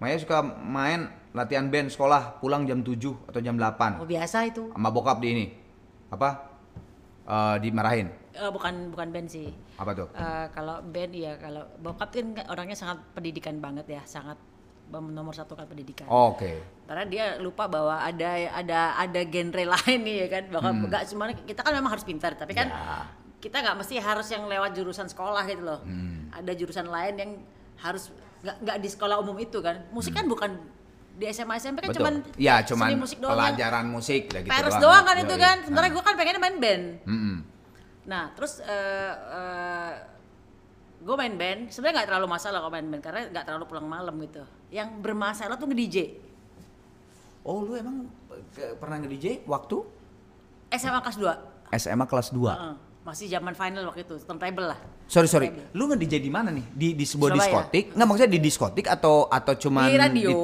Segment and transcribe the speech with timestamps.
[0.00, 2.96] Maya suka main latihan band sekolah pulang jam 7
[3.28, 4.72] atau jam 8 Oh biasa itu.
[4.72, 5.46] sama bokap di ini
[6.08, 6.48] apa
[7.22, 9.52] Eh, dimarahin Eh, bukan bukan band sih.
[9.76, 14.34] apa tuh Eh, kalau band ya kalau bokap kan orangnya sangat pendidikan banget ya, sangat
[14.90, 16.08] nomor satu kan pendidikan.
[16.08, 16.50] oke
[16.82, 21.24] Karena dia lupa bahwa ada ada ada genre lain nih ya kan, bahwa nggak cuma
[21.30, 23.06] kita kan memang harus pintar, tapi kan Ya.
[23.38, 25.78] kita nggak mesti harus yang lewat jurusan sekolah gitu loh.
[26.32, 27.32] Ada jurusan lain yang
[27.78, 29.84] harus nggak nggak di sekolah umum itu kan.
[29.90, 30.56] Musik kan bukan
[31.14, 33.30] di SMA SMP kan betul cuman ya cuman seni musik doang.
[33.30, 35.24] yang pelajaran musik ya gitu Peres doang kan Yoi.
[35.24, 35.56] itu kan.
[35.62, 35.92] Sementara Ah.
[35.92, 36.84] gue kan pengennya main band.
[37.04, 37.36] Mm-mm.
[38.02, 38.52] Nah, terus
[41.00, 44.14] gue main band, sebenarnya nggak terlalu masalah kalau main band karena nggak terlalu pulang malam
[44.20, 44.44] gitu.
[44.68, 45.96] Yang bermasalah tuh nge-DJ.
[47.40, 48.04] oh lu emang
[48.76, 49.80] pernah nge-DJ waktu
[50.70, 51.72] SMA kelas 2.
[51.72, 54.78] SMA kelas 2 masih zaman final waktu itu, turntable lah.
[55.06, 55.72] Sorry sorry, Turntable.
[55.72, 56.64] lu nge-DJ di mana nih?
[56.70, 57.48] Di di sebuah Surabaya.
[57.48, 57.84] diskotik?
[57.92, 60.36] Nggak maksudnya di diskotik atau atau cuman Di radio.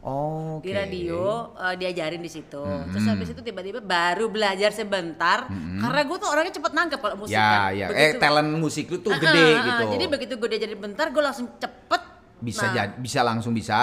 [0.00, 0.64] Oh, oke.
[0.64, 1.20] Di radio
[1.54, 2.56] eh, diajarin di situ.
[2.90, 7.32] Terus habis itu tiba-tiba baru belajar sebentar karena gue tuh orangnya cepet nangkep kalau musik
[7.32, 7.72] Ya, kan.
[7.74, 7.86] ya.
[7.86, 9.60] Eh, Begitu- talent musik lu tuh Ah, gede ah.
[9.62, 9.82] gitu.
[9.90, 12.02] Jadi begitu gue diajarin bentar, gue langsung cepet
[12.40, 13.80] bisa Nah, jadi bisa langsung bisa.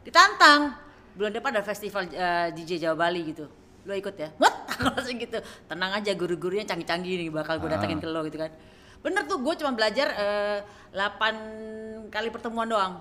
[0.00, 0.72] ditantang
[1.12, 3.44] bulan depan ada festival eh, DJ Jawa Bali gitu
[3.82, 4.28] lo ikut ya?
[4.36, 4.54] What?
[4.70, 5.38] Aku langsung gitu.
[5.66, 7.74] Tenang aja guru-gurunya canggih-canggih nih bakal gue Ah.
[7.74, 8.50] datengin ke lo gitu kan.
[9.00, 10.58] Bener tuh gue cuma belajar eh,
[10.92, 13.00] 8 kali pertemuan doang.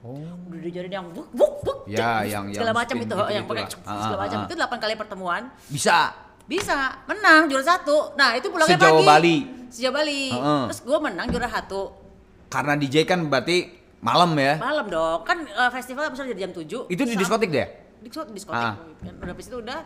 [0.00, 0.16] Oh.
[0.16, 3.64] udah diajarin yang buk buk buk Ya, cek, yang- segala macam itu gitu-gitu yang pakai
[3.68, 4.38] cek, Ah, segala ah, macam.
[4.38, 4.46] ah.
[4.46, 5.42] itu 8 kali pertemuan.
[5.68, 5.98] Bisa.
[6.46, 6.78] bisa.
[7.04, 8.16] Menang juara satu.
[8.16, 9.06] Nah itu pulangnya Sejauh pagi.
[9.06, 9.36] Bali.
[9.68, 10.22] sejauh Bali.
[10.30, 10.62] Heeh.
[10.66, 11.92] terus gue menang juara satu.
[12.48, 13.70] Karena DJ kan berarti
[14.00, 14.56] malam ya.
[14.58, 15.20] malam dong.
[15.22, 17.68] Kan eh, festival misalnya dari jam 7 Itu di diskotik deh.
[18.00, 18.74] Diskotik diskotik Ah.
[18.98, 19.80] kan udah habis itu udah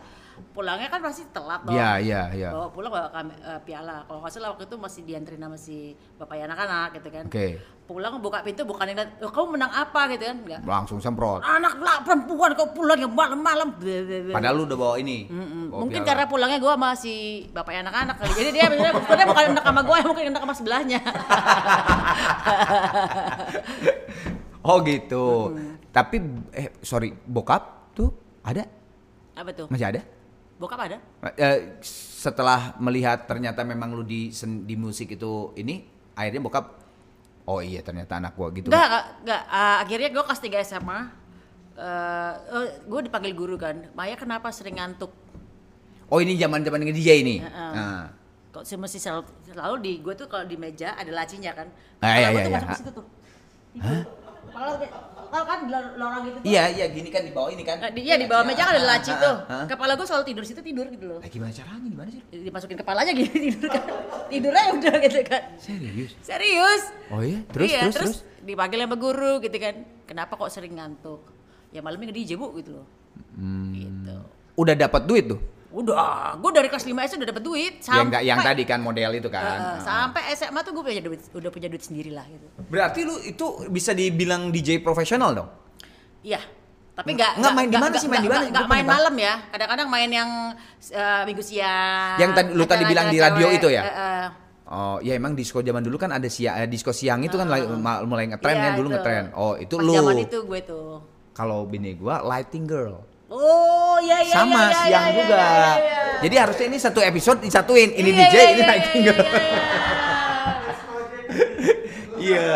[0.51, 2.49] pulangnya kan pasti telat dong Iya, iya, iya.
[2.51, 5.79] bawa pulang bawa kam- eh, piala kalau nggak salah waktu itu masih dianterin sama si
[6.13, 7.47] bapak anak-anak gitu kan Oke.
[7.85, 11.39] pulang buka pintu bukan yang "Oh, kamu menang apa gitu kan enggak Langsung semprot.
[11.41, 13.79] anak lah perempuan kau pulang ya malam-malam.
[14.29, 15.29] Padahal lu udah bawa ini.
[15.29, 16.09] Bawa mungkin piala.
[16.09, 18.95] karena pulangnya gue masih bapak anak-anak kali jadi dia sebenarnya
[19.27, 21.01] bukan anak sama gue mungkin anak sama sebelahnya
[24.65, 25.53] Oh gitu.
[25.91, 26.17] Tapi
[26.51, 28.11] eh sorry, bokap tuh
[28.43, 28.67] ada?
[29.35, 30.01] apa tuh Masih ada?
[30.55, 30.99] bokap ada
[31.35, 34.31] Eh, setelah melihat ternyata memang lu di
[34.63, 35.83] di musik itu ini
[36.15, 36.65] akhirnya bokap
[37.45, 38.71] oh iya ternyata anak gua gitu.
[38.71, 39.43] Enggak, enggak, enggak.
[39.51, 41.01] Ah, akhirnya gue kelas 3 SMA,
[42.89, 45.11] gue dipanggil guru kan, Maya kenapa sering ngantuk?
[46.09, 47.37] Oh ini zaman-zaman nge-DJ ini.
[47.43, 47.73] Heeh.
[47.75, 48.09] Nah.
[48.55, 51.69] Kok sih mesti selalu, selalu di gue tuh kalau di meja ada lacinya kan?
[51.99, 52.55] Ah, iya, gua iya, iya.
[52.55, 53.07] masuk ke situ tuh.
[53.75, 56.47] Kayak- Kan di lor- lorong gitu tuh?
[56.47, 57.83] Iya iya gini kan di bawah ini kan.
[57.91, 59.37] Di, iya di bawah meja kan ada laci Ah, tuh.
[59.45, 59.67] ah, ah.
[59.67, 61.19] Kepala gue selalu tidur situ tidur gitu loh.
[61.19, 62.23] Nah, gimana caranya gimana sih?
[62.31, 63.83] Dimasukin kepalanya gini tidur kan.
[64.27, 65.43] Tidurnya udah gitu kan.
[65.57, 66.11] Serius?
[66.21, 66.83] Serius.
[67.11, 68.17] Oh iya, terus iya, terus terus.
[68.41, 69.75] dipanggil sama guru gitu kan.
[70.05, 71.21] Kenapa kok sering ngantuk?
[71.71, 72.87] Ya malamnya nge-DJ bu gitu loh.
[73.35, 73.75] Hmm.
[73.75, 74.15] Gitu.
[74.55, 75.43] Udah dapat duit tuh.
[75.75, 77.75] Udah, gue dari kelas 5 SD udah dapet duit.
[77.83, 79.43] yang enggak yang Sampai- tadi kan model itu kan.
[79.43, 79.79] Heeh.
[79.83, 82.47] sampai SMA tuh gue punya duit, udah punya duit sendiri lah gitu.
[82.65, 85.51] Berarti lu itu bisa dibilang DJ profesional dong?
[86.23, 86.39] Iya.
[86.95, 88.07] Tapi nggak Nggak main di mana sih?
[88.07, 88.47] Main di mana?
[88.47, 89.35] Nggak Gua main malam ya.
[89.51, 90.31] Kadang-kadang main yang
[90.87, 92.17] eh, minggu siang.
[92.17, 93.83] Yang tadi- lu tadi bilang di radio cewek, itu ya?
[93.83, 94.27] eh.
[94.65, 97.67] Oh, ya emang disco zaman dulu kan ada siang, eh, disco siang itu kan lagi-
[97.69, 99.25] ma- mulai ngetren Iya, ya dulu ngetren.
[99.35, 99.93] Oh, itu Pas lu.
[99.93, 100.89] Zaman itu gue tuh.
[101.35, 103.03] Kalau bini gua lighting girl.
[103.27, 103.64] Oh
[104.05, 105.35] iya iya Sama iya, iya, siang iya, juga.
[105.35, 106.03] iya, iya, iya.
[106.21, 107.91] Jadi harusnya ini satu episode disatuin.
[107.93, 109.61] Ini Iya, DJ, iya, ini iya, lighting iya, iya, iya.
[112.17, 112.53] Iya.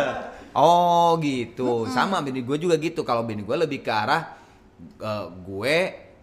[0.55, 1.87] Oh gitu.
[1.87, 3.03] Sama bini gue juga gitu.
[3.03, 4.35] Kalau bini gue lebih ke arah
[4.99, 5.77] eh, gue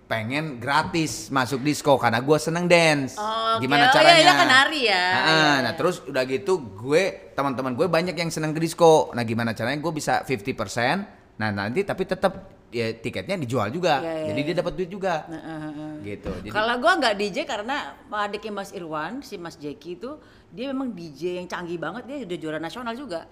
[0.05, 3.17] pengen gratis masuk disco karena gue seneng dance.
[3.17, 3.25] Oh,
[3.57, 3.61] oke.
[3.61, 4.21] Gimana Oh, iya, caranya?
[4.21, 4.93] iya, kan nari ya.
[4.95, 5.53] Ah, Iya, iya.
[5.61, 7.03] Nah terus udah gitu gue
[7.33, 9.09] teman-teman gue banyak yang seneng ke disco.
[9.11, 11.37] Nah gimana caranya gue bisa 50%.
[11.37, 12.33] Nah nanti tapi tetap
[12.75, 14.03] ya tiketnya dijual juga.
[14.03, 15.23] Iya, iya, Jadi dia dapat duit juga.
[15.31, 15.93] Nah, eh, eh, eh.
[16.03, 16.31] Gitu.
[16.43, 20.19] Jadi Kalau gue nggak DJ karena adiknya Mas Irwan, si Mas Jeki itu
[20.51, 23.23] dia memang DJ yang canggih banget, dia udah juara nasional juga.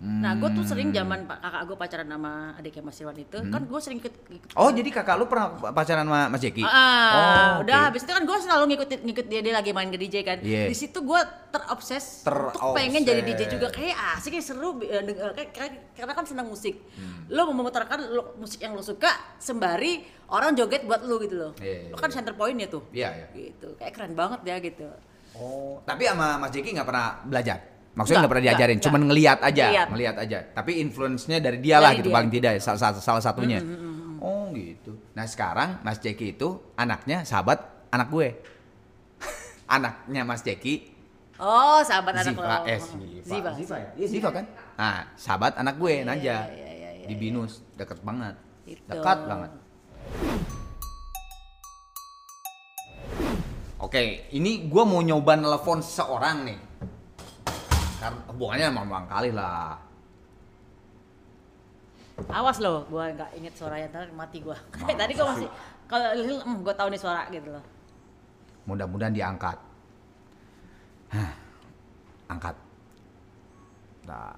[0.00, 3.60] Nah, gue tuh sering zaman pak kakak gue pacaran sama adiknya Mas Irwan itu, kan
[3.60, 6.64] gue sering ikut, ikut Oh jadi kakak lu pernah pacaran sama Mas Jeki?
[6.64, 6.72] Ah,
[7.12, 10.16] oh, udah habis itu kan gue selalu ngikut ngikut dia dia lagi main ke DJ
[10.24, 10.38] kan.
[10.40, 10.72] Iya.
[10.72, 11.20] Di situ gue
[11.52, 16.12] terobses untuk pengen jadi DJ juga kayak asik ya seru eh, eh, kayak- kayak- karena
[16.16, 16.80] kan senang musik.
[16.96, 17.28] Hmm.
[17.28, 21.52] Lo memutarkan lo- musik yang lo suka sembari orang joget buat lo gitu loh.
[21.60, 22.16] Iya, iya, lo kan iya.
[22.16, 22.88] center pointnya tuh.
[22.88, 23.26] Iya, iya.
[23.36, 23.76] Gitu.
[23.76, 24.88] Kayak keren banget ya gitu.
[25.36, 27.79] Oh, tapi sama Mas Jeki nggak pernah belajar?
[27.90, 28.86] Maksudnya nggak pernah diajarin, nggak.
[28.86, 30.38] cuman ngeliat aja, ngeliat aja.
[30.54, 32.16] Tapi influence-nya dari dia lah gitu dia.
[32.16, 33.58] paling tidak salah, salah, salah satunya.
[34.22, 34.94] Oh gitu.
[35.16, 36.48] Nah sekarang Mas Jeki itu
[36.78, 38.28] anaknya sahabat anak gue.
[39.76, 41.00] anaknya Mas Jeki
[41.40, 42.68] Oh, sahabat anak Ziva, lo.
[42.68, 43.50] eh Ziva, Ziva.
[43.56, 43.90] Ziva ya?
[43.96, 44.44] Iya Ziva kan?
[44.76, 46.36] Nah, sahabat anak gue, Naja.
[46.52, 47.06] Iya, iya, iya, iya.
[47.08, 48.36] di Binus, deket banget.
[48.68, 48.84] Gitu.
[48.84, 49.50] Dekat banget.
[53.80, 56.58] Oke, ini gua mau nyoba nelfon seseorang nih.
[58.00, 59.76] Karena hubungannya emang bang kali lah.
[62.32, 64.56] Awas loh, gua nggak inget suaranya ntar mati gua.
[64.72, 65.48] Kayak tadi gua masih
[65.84, 67.64] kalau mm, gua tahu nih suara gitu loh.
[68.64, 69.56] Mudah-mudahan diangkat.
[71.12, 71.32] Hah,
[72.32, 72.56] angkat.
[74.08, 74.32] Nah,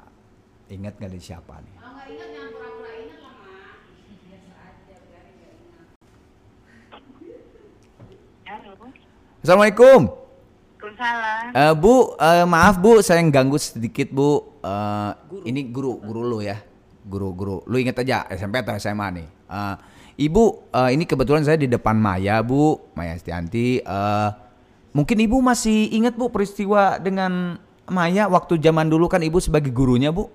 [0.67, 1.77] inget gak nih siapa nih?
[8.43, 8.73] Halo.
[9.43, 10.22] Assalamualaikum.
[10.93, 11.57] Waalaikumsalam.
[11.57, 14.45] Eh, bu, eh, maaf bu, saya ganggu sedikit bu.
[14.61, 15.11] Eh,
[15.43, 16.61] Ini guru, guru lu ya,
[17.03, 17.57] guru, guru.
[17.67, 19.27] Lu inget aja SMP atau SMA nih.
[19.27, 19.75] Eh,
[20.23, 23.81] ibu, eh, ini kebetulan saya di depan Maya bu, Maya Stianti.
[23.83, 24.31] Eh,
[24.93, 27.57] mungkin ibu masih ingat bu peristiwa dengan
[27.91, 30.31] Maya waktu zaman dulu kan ibu sebagai gurunya bu.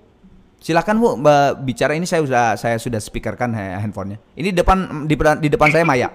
[0.58, 4.18] Silakan bu, Mbak, bicara ini saya sudah saya sudah speakerkan ha- handphonenya.
[4.34, 6.10] Ini depan di, di depan saya Maya.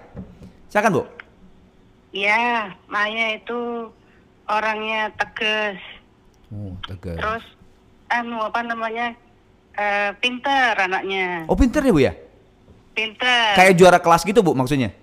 [0.67, 1.03] Silakan bu.
[2.13, 3.89] Iya, Maya itu
[4.53, 5.77] orangnya tegas.
[6.47, 7.17] Oh, tegas.
[7.17, 7.45] Terus
[8.07, 9.17] anu apa namanya?
[9.73, 11.49] eh, pinter anaknya.
[11.49, 12.13] Oh pinter ya bu ya?
[12.93, 13.57] Pinter.
[13.57, 14.93] Kayak juara kelas gitu bu maksudnya?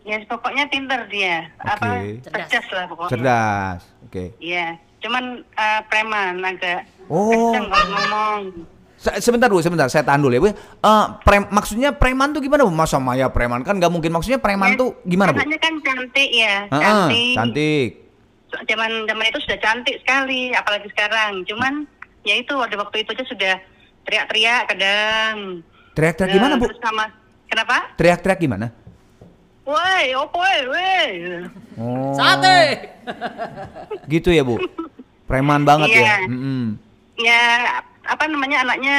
[0.00, 1.52] Ya pokoknya pinter dia.
[1.60, 2.00] Apa?
[2.00, 2.24] Oke.
[2.24, 2.48] Cerdas.
[2.48, 3.10] Cerdas lah pokoknya.
[3.12, 3.80] Cerdas.
[4.02, 4.24] Oke.
[4.40, 4.80] Iya.
[4.98, 7.28] Cuman eh, preman agak Oh.
[7.52, 8.40] kenceng kalau ngomong.
[8.96, 9.88] Se- Sebentar bu, sebentar.
[9.88, 10.48] Saya tahan dulu ya bu.
[10.48, 10.56] Eh,
[11.20, 12.72] prem, maksudnya preman tuh gimana bu?
[12.72, 14.08] Masa Maya preman kan nggak mungkin.
[14.10, 15.44] Maksudnya preman Ya, tuh gimana bu?
[15.44, 16.54] Anaknya kan cantik ya.
[16.68, 17.34] Heeh, cantik.
[17.36, 17.90] cantik.
[18.50, 21.46] Zaman zaman itu sudah cantik sekali, apalagi sekarang.
[21.46, 21.86] Cuman
[22.26, 23.54] ya itu pada waktu itu aja sudah
[24.04, 25.36] teriak-teriak kadang.
[25.94, 26.66] Teriak-teriak gimana bu?
[26.68, 27.04] Terus sama
[27.46, 27.76] kenapa?
[27.94, 28.66] Teriak-teriak gimana?
[29.62, 31.06] Woi, opo woi.
[31.78, 32.10] Oh.
[32.18, 32.90] Sate.
[34.10, 34.58] Gitu ya bu.
[35.30, 36.00] Preman banget ya.
[36.02, 36.16] Iya.
[36.26, 36.64] Mm-mm.
[37.20, 37.42] Ya,
[38.02, 38.98] apa namanya anaknya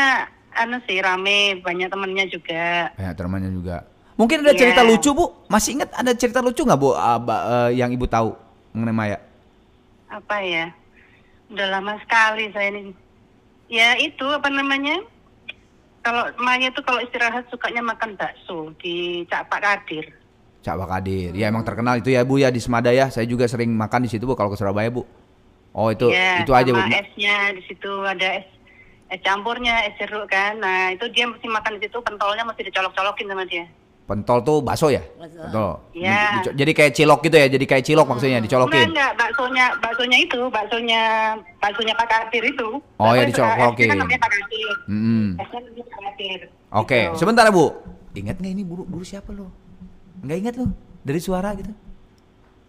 [0.56, 2.88] anu sih rame, banyak temennya juga.
[2.96, 3.84] Banyak temannya juga.
[4.16, 4.60] Mungkin ada Iya.
[4.62, 5.26] cerita lucu bu?
[5.50, 6.94] Masih ingat ada cerita lucu nggak bu?
[6.96, 8.38] ba- eh, yang ibu tahu
[8.72, 9.18] mengenai Maya?
[10.12, 10.76] Apa ya?
[11.48, 12.92] Udah lama sekali saya ini.
[13.72, 15.00] Ya itu apa namanya?
[16.04, 20.06] Kalau Maya itu kalau istirahat sukanya makan bakso di Cak Pak Kadir.
[20.62, 21.34] Cak Wakadir.
[21.34, 23.10] Ya emang terkenal itu ya bu ya di Semada ya.
[23.10, 25.06] Saya juga sering makan di situ bu kalau ke Surabaya bu.
[25.74, 26.80] Oh itu Iya, itu aja bu.
[26.84, 28.48] esnya di situ ada es
[29.12, 30.60] es campurnya, es jeruk kan.
[30.60, 33.68] Nah, itu dia mesti makan di situ, pentolnya mesti dicolok-colokin sama dia.
[34.12, 35.00] Pentol tuh bakso ya?
[35.16, 35.72] Betul.
[35.96, 36.44] Iya.
[36.52, 38.88] Jadi kayak cilok gitu ya, jadi kayak cilok maksudnya Enggak, dicolokin.
[38.92, 41.02] enggak, baksonya, baksonya itu, baksonya,
[41.58, 42.68] baksonya Pak Kadir itu.
[43.00, 43.88] Oh, ya, Bakso- dicolok-colokin.
[43.88, 44.32] esnya kan namanya Pak.
[46.72, 47.16] Oke, Gitu.
[47.18, 47.72] sebentar ya bu.
[48.12, 49.48] Ingat nggak ini guru guru siapa lo?
[50.20, 50.68] Nggak ingat lo?
[51.02, 51.72] Dari suara gitu?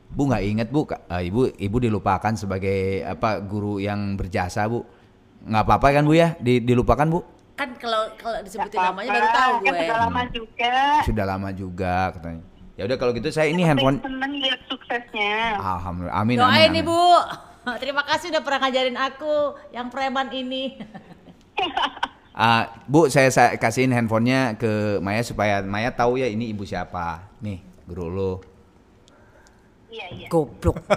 [0.08, 4.86] Bu nggak ingat bu, eh, ibu ibu dilupakan sebagai apa guru yang berjasa bu.
[5.42, 6.38] Nggak apa-apa kan bu ya?
[6.38, 7.20] Di, dilupakan bu?
[7.52, 9.82] Kan kalau kalau disebutin Nggak namanya baru tahu Kan gue.
[9.82, 10.74] udah lama juga.
[11.04, 12.42] Sudah lama juga katanya.
[12.72, 14.00] Ya udah kalau gitu saya ini handphone.
[14.00, 15.60] seneng lihat suksesnya.
[15.60, 16.80] Alhamdulillah, amin Doain amin.
[16.80, 16.88] amin.
[16.88, 17.04] bu.
[17.82, 19.34] Terima kasih udah pernah ngajarin aku
[19.70, 20.76] yang preman ini.
[22.32, 27.28] Ah, bu, saya, saya kasihin handphonenya ke Maya supaya Maya tahu ya ini ibu siapa.
[27.44, 28.32] Nih, guru lo.
[29.92, 30.28] Iya, iya.
[30.32, 30.80] Goblok.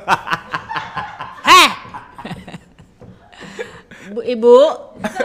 [4.05, 4.55] Bu, ibu,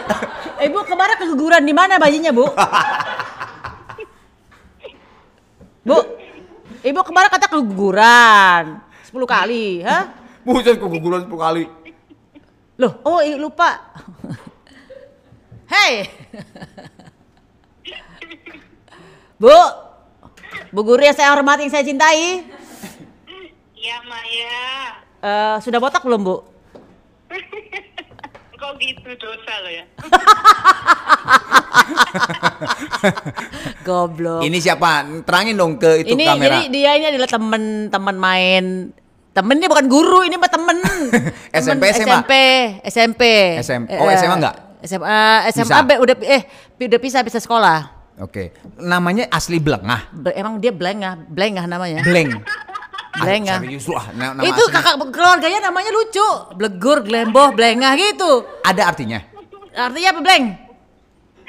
[0.65, 2.49] ibu kemarin keguguran di mana bayinya bu?
[5.85, 5.97] Bu,
[6.81, 10.09] ibu kemarin kata keguguran 10 kali, hah?
[10.41, 11.63] Buset keguguran 10 kali.
[12.81, 13.93] Loh, oh lupa.
[15.69, 16.09] Hei.
[19.37, 19.53] Bu,
[20.71, 22.45] Bu guru yang saya hormati, yang saya cintai,
[23.81, 24.61] Iya, Maya.
[25.25, 26.37] eh, sudah botak belum bu?
[28.61, 29.85] Kok gitu dosa lo ya?
[33.81, 34.45] Goblok.
[34.45, 35.03] Ini siapa?
[35.25, 36.61] Terangin dong ke itu ini kamera.
[36.61, 38.65] jadi dia ini adalah teman-teman main
[39.31, 40.77] temennya bukan guru ini mah temen
[41.49, 42.19] SMP, Temen SMA?
[42.19, 42.33] SMP
[42.83, 43.21] SMP
[43.63, 43.81] SM.
[43.97, 44.55] Oh, SMA enggak?
[44.83, 45.87] SMA SMA Bisa.
[45.87, 46.43] be- udah eh
[46.77, 48.53] udah pisah pisah sekolah Oke.
[48.77, 50.13] Namanya asli Blengah.
[50.37, 52.29] Emang dia blengah blengah namanya Bleng.
[53.11, 53.59] Blengah.
[53.59, 54.71] Ah, serius nama itu asli.
[54.71, 59.19] kakak keluarganya namanya lucu blegur glemboh blengah gitu Ada artinya.
[59.71, 60.45] artinya apa bleng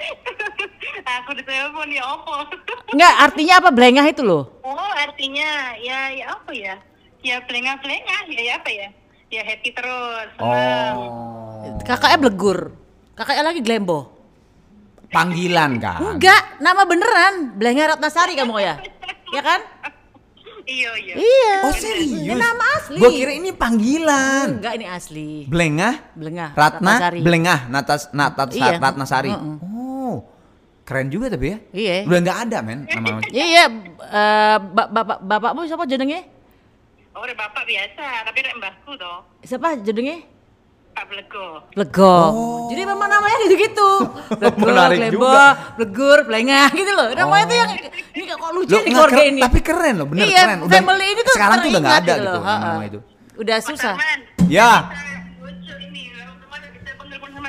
[1.22, 2.34] Aku ditelepon ya opo.
[2.94, 6.74] Enggak, artinya apa blengah itu loh Oh, artinya ya ya apa ya?
[7.22, 8.88] Ya pelengah-pelengah ya, ya apa ya?
[9.30, 10.28] Ya happy terus.
[10.34, 10.94] senang.
[10.98, 11.78] Oh.
[11.86, 12.58] kakaknya blegur
[13.14, 14.10] kakaknya lagi glemboh
[15.12, 16.16] Panggilan kan?
[16.16, 17.52] Enggak, nama beneran.
[17.60, 18.80] Blengah Ratnasari kamu ya?
[19.28, 19.60] Ya kan?
[20.62, 21.14] Iya, iya.
[21.16, 21.52] Iya.
[21.62, 22.10] Oh serius?
[22.22, 22.96] Ini nama asli.
[22.96, 24.46] Gua kira ini panggilan.
[24.56, 25.30] Enggak, ini asli.
[25.44, 27.20] Blengah, Blengah Ratna, Ratnasari.
[27.20, 28.78] Blengah, Natas, Natas, Iya.
[28.78, 29.30] Ratnasari.
[29.30, 29.56] Mm-mm.
[29.64, 30.14] Oh,
[30.82, 31.58] Keren juga tapi ya.
[31.70, 31.96] Iya.
[32.04, 33.64] Udah nggak ada men nama Iya, iya.
[34.02, 36.26] eh, ba- bapak bapakmu siapa jenenge?
[37.12, 39.18] Oh, udah bapak biasa, tapi ada mbahku toh.
[39.42, 40.24] Siapa jenenge?
[40.92, 41.46] Pak Blego.
[41.72, 42.14] Lego.
[42.68, 43.90] Jadi memang namanya gitu-gitu.
[44.42, 44.68] Lego, Oh.
[44.68, 45.46] Menarik Glebo, juga.
[45.74, 47.06] Blegur, Plengah gitu loh.
[47.10, 47.70] Namanya tuh yang
[48.12, 49.40] ini kok lucu Loh, nih nggak keluarga keren- ini.
[49.40, 50.58] tapi keren loh, bener iya, keren.
[50.62, 52.54] Udah- family ini tuh sekarang tuh udah nggak ada gitu loh, ha-ha.
[52.54, 52.98] nama-nama itu.
[53.32, 53.94] Udah susah.
[54.46, 54.70] Ya,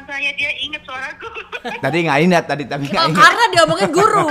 [0.03, 1.27] saya dia inget suaraku.
[1.83, 3.17] tadi nggak ingat tadi tapi nggak Oh, ingat.
[3.23, 4.27] karena diomongin guru.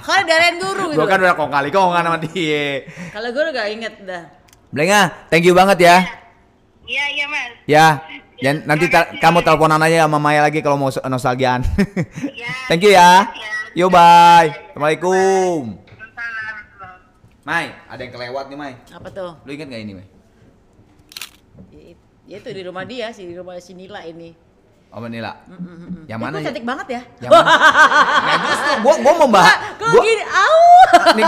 [0.00, 0.98] karena darain guru gitu.
[0.98, 2.66] Gua kan udah kong kali kong sama dia.
[3.12, 4.22] Kalau guru gak inget dah.
[4.72, 5.96] Blenga, thank you banget ya.
[6.86, 7.50] Iya, iya mas.
[7.66, 7.86] Ya,
[8.44, 11.66] dan nanti ta- kamu teleponan aja sama Maya lagi kalau mau nostalgian.
[12.40, 13.26] Ya, thank you ya.
[13.74, 14.48] Yo bye.
[14.72, 15.82] Assalamualaikum.
[16.14, 16.56] Salam.
[17.42, 18.72] Mai, ada yang kelewat nih Mai.
[18.88, 19.32] Apa tuh?
[19.42, 20.06] Lu inget gak ini Mai?
[22.26, 24.34] Ya itu di rumah dia sih, di rumah si Nila ini.
[24.88, 25.32] Oh Nila.
[26.04, 26.46] Yang Dia mana tuh ya?
[26.48, 27.00] cantik banget ya.
[27.20, 27.48] Yang mana?
[28.26, 30.24] Nah, justru gua gua mau bahas Kok gua, gini?
[30.24, 30.58] Au.
[31.16, 31.26] nih,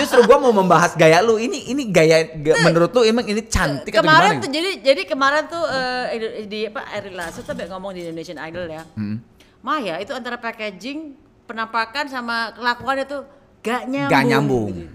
[0.00, 1.36] justru gua mau membahas gaya lu.
[1.36, 4.42] Ini ini gaya ga- menurut lu emang ini cantik atau kemarin gimana?
[4.42, 5.64] tuh jadi jadi kemaman tuh
[6.10, 8.82] Indo- di apa Ari Lasso tuh ngomong di Indonesian Idol ya.
[8.94, 9.20] Hmm.
[9.60, 11.12] Maya itu antara packaging,
[11.44, 13.28] penampakan sama kelakuannya tuh
[13.60, 14.08] gak nyambung.
[14.08, 14.68] Gak nyambung.
[14.72, 14.88] gitu.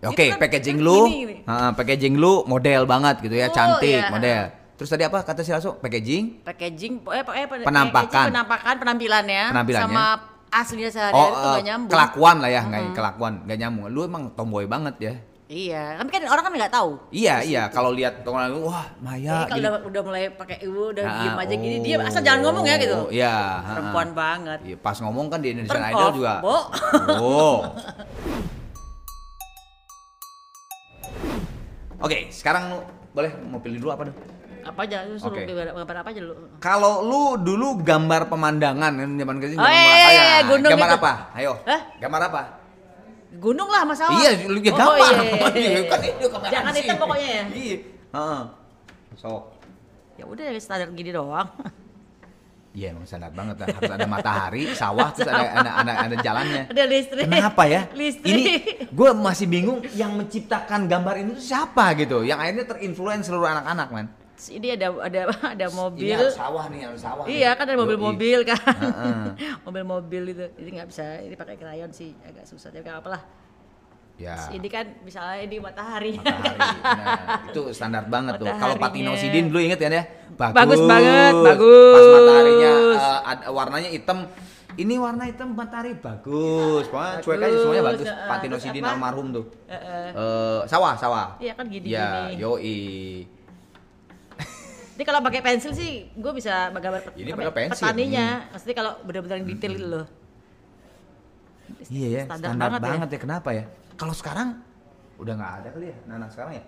[0.00, 1.34] Oke, Itu kan- packaging kan lu, gini, gini.
[1.44, 4.10] ah, packaging lu model banget gitu ya, Oh, cantik iya.
[4.10, 4.42] model.
[4.78, 5.74] Terus tadi apa kata si Lasso?
[5.74, 6.46] Packaging?
[6.46, 8.06] Packaging, eh, eh, pen- Penampakan.
[8.06, 9.90] packaging, penampakan, penampilannya, Penampilannya.
[9.90, 10.04] sama
[10.48, 11.90] aslinya sehari-hari Oh, itu eh, gak nyambung.
[11.90, 13.84] kelakuan lah ya, nggak kelakuan, nggak nyambung.
[13.90, 15.14] Lu emang tomboy banget ya.
[15.48, 16.90] Iya, tapi kan orang kan nggak tahu.
[17.10, 17.62] Iya, iya.
[17.66, 19.64] Kalau lihat lain, wah Jadi Maya kalau gini.
[19.64, 22.64] udah, udah mulai pakai ibu, udah Ah, diem aja gini, oh, dia asal jangan ngomong
[22.64, 22.96] ya gitu.
[23.10, 23.34] Iya.
[23.66, 24.58] Perempuan banget.
[24.62, 26.34] Iya, pas ngomong kan di Indonesian Turn Idol off, juga.
[26.38, 26.56] Bo.
[27.18, 27.56] Oh.
[31.98, 32.78] Oke, sekarang lu
[33.10, 34.16] boleh mau pilih dulu apa dong?
[34.68, 35.48] Apa aja, lu suruh Oke.
[35.48, 36.34] gambar, gambar apa aja lu?
[36.60, 40.24] Kalau lu dulu gambar pemandangan kan zaman kecil Oh, zaman iya, apa iya, ya?
[40.28, 40.98] iya, gunung gambar itu.
[41.00, 41.12] apa?
[41.32, 41.52] Ayo.
[41.64, 41.80] Hah?
[41.96, 42.42] Gambar apa?
[43.40, 44.18] Gunung lah masalah.
[44.20, 45.52] Iya, lu ya gambar.
[45.56, 47.44] Iya, kan itu Jangan hitam pokoknya ya.
[47.48, 47.76] Iya.
[48.12, 48.40] Heeh.
[49.16, 49.42] Sok.
[50.20, 51.48] Ya udah standar gini doang.
[52.76, 53.66] Iya emang standar banget lah.
[53.74, 56.62] Harus ada matahari, sawah, terus ada ada ada, ada jalannya.
[56.70, 57.24] Ada listrik.
[57.26, 57.90] Kenapa ya?
[57.90, 58.28] Listrik.
[58.28, 58.44] Ini
[58.86, 62.22] gue masih bingung yang menciptakan gambar ini tuh siapa gitu?
[62.22, 64.06] Yang akhirnya terinfluence seluruh anak-anak man.
[64.40, 65.20] Ini ada ada
[65.58, 66.14] ada mobil.
[66.14, 67.24] Ini sawah nih, harus sawah.
[67.26, 67.42] nih.
[67.42, 68.62] Iya kan ada mobil-mobil kan.
[69.66, 70.46] Mobil-mobil itu.
[70.56, 73.22] Ini nggak bisa ini pakai krayon sih agak susah tapi nggak apalah.
[74.14, 74.34] Ya.
[74.50, 76.18] Ini kan misalnya ini matahari.
[76.18, 76.58] Matahari.
[76.98, 78.46] Nah, itu standar banget tuh.
[78.46, 78.82] Kalau Mataharinya.
[78.82, 80.02] Patino Sidin dulu inget kan ya?
[80.32, 80.54] Bagus.
[80.56, 82.06] Bagus banget, Pas bagus.
[82.08, 84.18] mataharinya eh, ad- warnanya hitam.
[84.74, 86.86] Ini warna hitam matahari bagus.
[86.86, 89.44] Pokoknya cuek aja semuanya Bagus, Patino Sidin almarhum tuh.
[89.66, 90.06] Heeh.
[90.12, 91.34] Eh, sawah, sawah.
[91.38, 93.26] Iya kan gini Ya, yoi.
[94.98, 98.50] Ini kalau pakai pensil sih gue bisa gambar pet- Ini pakai pensil, petaninya.
[98.50, 100.06] Maksudnya kalau benar-benar detail gitu loh.
[101.86, 102.90] Iya ya, Standar standar, banget ya.
[102.90, 103.18] banget ya.
[103.22, 103.64] Kenapa ya?
[103.94, 104.48] Kalau sekarang
[105.22, 106.64] udah nggak ada kali ya, anak sekarang ya?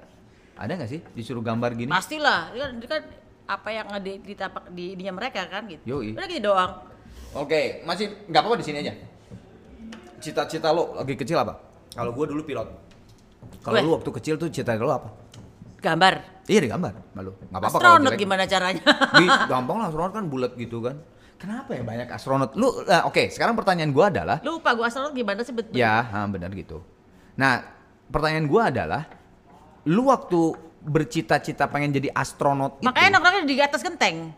[0.55, 1.91] Ada nggak sih disuruh gambar gini?
[1.91, 3.03] Pastilah, ini kan, kan
[3.51, 5.83] apa yang ada di tapak di ininya mereka kan gitu.
[5.99, 6.15] Yoi.
[6.15, 6.73] Udah gitu doang.
[7.35, 8.95] Oke, masih nggak apa-apa di sini aja.
[10.23, 11.59] Cita-cita lo lagi kecil apa?
[11.99, 12.69] Kalau gua dulu pilot.
[13.67, 15.11] Kalau lu waktu kecil tuh cita lo apa?
[15.81, 16.45] Gambar.
[16.45, 17.33] Iya digambar, malu.
[17.49, 18.83] Nggak apa-apa Astronot gimana caranya?
[19.17, 21.01] Di, gampang lah astronot kan bulat gitu kan.
[21.41, 22.53] Kenapa ya banyak astronot?
[22.53, 25.73] Lu, eh, oke, sekarang pertanyaan gua adalah, Lupa gua astronot gimana sih betul.
[25.73, 26.85] ya, benar gitu.
[27.41, 27.65] Nah,
[28.13, 29.09] pertanyaan gua adalah,
[29.89, 34.33] lu waktu bercita-cita pengen jadi astronot Makanya nongkrongnya di atas genteng.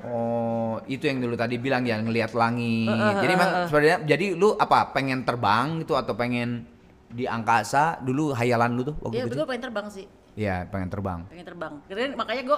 [0.00, 2.88] Oh, itu yang dulu tadi bilang ya ngelihat langit.
[2.88, 3.66] Eh, eh, jadi eh, emang eh.
[3.68, 4.96] sebenarnya jadi lu apa?
[4.96, 6.64] Pengen terbang gitu atau pengen
[7.10, 10.06] di angkasa dulu hayalan lu tuh waktu Iya, gue pengen terbang sih.
[10.38, 11.20] Iya, pengen terbang.
[11.26, 11.72] Pengen terbang.
[11.84, 12.56] Keren, makanya gue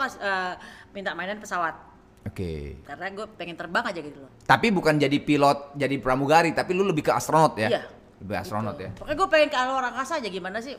[0.92, 1.74] minta mainan pesawat.
[2.22, 2.78] Oke.
[2.84, 4.30] Karena gue pengen terbang aja gitu loh.
[4.44, 7.68] Tapi bukan jadi pilot, jadi pramugari, tapi lu lebih ke astronot ya?
[7.72, 7.82] Iya.
[8.22, 8.86] Lebih astronot Gitu.
[8.86, 8.90] ya.
[8.94, 10.78] Pokoknya gue pengen ke luar angkasa aja gimana sih?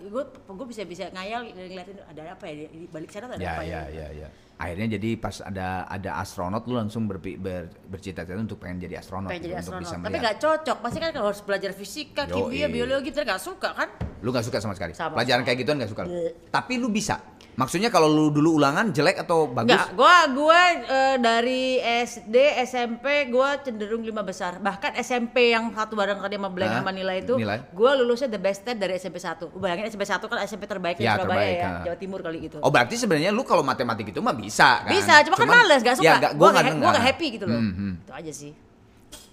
[0.00, 3.62] gue gue bisa bisa ngayal ngeliatin ada apa ya di balik sana ada Ya, apa
[3.66, 4.28] ya, ya, ya.
[4.60, 9.32] Akhirnya jadi pas ada ada astronot lu langsung berpi, ber, bercita-cita untuk pengen jadi astronot
[9.32, 9.84] Pengen gitu, jadi untuk astronot.
[9.88, 10.20] bisa Tapi melihat.
[10.20, 10.76] nggak cocok.
[10.84, 13.88] Pasti kan kalau harus belajar fisika, kimia, biologi, terus nggak suka kan?
[14.20, 14.92] Lu gak suka sama sekali.
[14.92, 15.56] Sama Pelajaran sekali.
[15.56, 16.02] kayak gituan gak suka.
[16.04, 16.12] lu?
[16.12, 16.32] Bleh.
[16.52, 17.16] Tapi lu bisa.
[17.58, 19.74] Maksudnya kalau lu dulu ulangan jelek atau bagus?
[19.74, 24.62] Enggak, gua gua eh, dari SD, SMP gua cenderung lima besar.
[24.62, 27.58] Bahkan SMP yang satu bareng tadi sama Blank sama Nilai itu, Nilai?
[27.74, 29.50] gua lulusnya the best 10 dari SMP 1.
[29.58, 31.70] Bayangin SMP 1 kan SMP terbaik di Ya, Surabaya terbaik, ya.
[31.90, 32.56] Jawa Timur kali itu.
[32.62, 34.92] Oh berarti sebenarnya lu kalau matematik itu mah bisa kan?
[34.94, 36.06] Bisa, cuma, kan males, gak suka.
[36.06, 37.58] Ya, gak, gua gua gak, gua gak happy gitu loh.
[37.58, 37.92] Hmm, hmm.
[38.06, 38.52] Itu aja sih.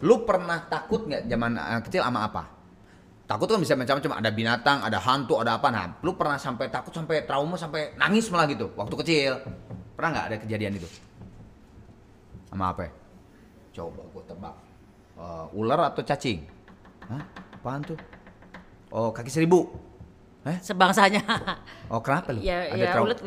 [0.01, 2.56] Lu pernah takut nggak zaman anak kecil sama apa?
[3.27, 5.67] Takut kan bisa macam-macam, ada binatang, ada hantu, ada apa.
[5.67, 9.31] Nah, lu pernah sampai takut sampai trauma sampai nangis malah gitu waktu kecil.
[9.99, 10.87] Pernah nggak ada kejadian itu?
[12.47, 12.87] Sama apa?
[12.87, 12.91] ya?
[13.75, 14.55] Coba gua tebak.
[15.19, 16.39] Eh, ular atau cacing?
[17.11, 17.23] Hah?
[17.59, 17.99] Apaan tuh?
[18.95, 19.75] Oh, kaki seribu.
[20.47, 20.55] Eh?
[20.63, 21.19] Sebangsanya.
[21.91, 22.39] Oh, kenapa lu?
[22.39, 23.11] ya, Ada ya trauma?
[23.11, 23.19] ulet.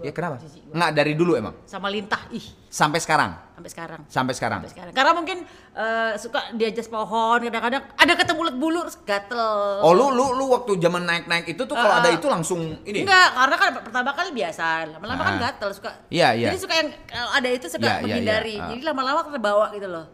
[0.00, 0.40] Ya kenapa?
[0.66, 1.52] Enggak dari dulu emang.
[1.62, 3.36] Sama lintah, ih, Sampai sekarang.
[3.52, 4.00] sampai sekarang.
[4.08, 4.58] Sampai sekarang.
[4.58, 4.92] Sampai sekarang.
[4.92, 5.38] Karena mungkin
[5.70, 9.40] eh, suka di atas pohon, kadang-kadang ada ketemu ulet bulu terus gatel.
[9.80, 12.16] Oh, lu lu lu waktu zaman naik-naik itu tuh kalau Ah, ada ah.
[12.16, 13.04] itu langsung ini.
[13.04, 15.40] Enggak, karena kan pertama kali biasa, lama-lama kan Ah.
[15.42, 15.90] gatel suka.
[16.08, 16.48] Iya, iya.
[16.48, 18.54] Jadi suka yang kalau ada itu suka Iya, iya, menghindari.
[18.56, 18.68] Ah.
[18.68, 20.06] Jadi lama-lama kebawa gitu loh.